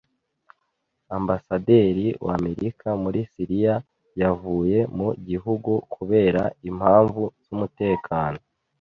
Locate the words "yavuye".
4.21-4.79